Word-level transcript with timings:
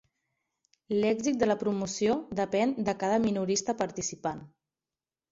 L'èxit 1.01 1.35
de 1.41 1.49
la 1.49 1.55
promoció 1.63 2.15
depèn 2.39 2.73
de 2.87 2.95
cada 3.03 3.19
minorista 3.27 3.75
participant. 3.83 4.41